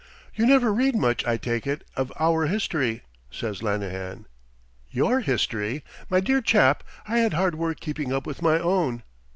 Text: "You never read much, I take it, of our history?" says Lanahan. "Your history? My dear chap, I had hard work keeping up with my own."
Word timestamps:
"You 0.33 0.47
never 0.47 0.73
read 0.73 0.95
much, 0.95 1.23
I 1.27 1.37
take 1.37 1.67
it, 1.67 1.83
of 1.95 2.11
our 2.19 2.47
history?" 2.47 3.03
says 3.29 3.61
Lanahan. 3.61 4.25
"Your 4.89 5.19
history? 5.19 5.83
My 6.09 6.19
dear 6.19 6.41
chap, 6.41 6.83
I 7.07 7.19
had 7.19 7.33
hard 7.33 7.53
work 7.53 7.79
keeping 7.79 8.11
up 8.11 8.25
with 8.25 8.41
my 8.41 8.57
own." 8.57 9.03